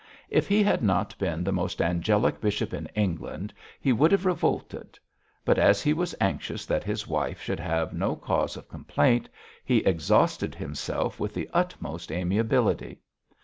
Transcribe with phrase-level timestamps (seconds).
[0.31, 4.97] If he had not been the most angelic bishop in England he would have revolted;
[5.45, 9.29] but as he was anxious that his wife should have no cause of complaint,
[9.63, 12.97] he exhausted himself with the utmost amiability.